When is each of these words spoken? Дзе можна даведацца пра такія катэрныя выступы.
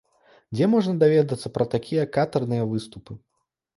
Дзе 0.55 0.65
можна 0.75 0.95
даведацца 1.03 1.47
пра 1.57 1.65
такія 1.75 2.03
катэрныя 2.17 2.63
выступы. 2.73 3.11